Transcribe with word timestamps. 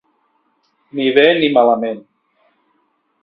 Ni 0.99 1.05
bé, 1.17 1.25
ni 1.43 1.49
malament. 1.57 2.01